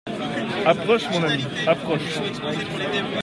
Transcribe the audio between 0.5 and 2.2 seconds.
Approche, mon ami, approche.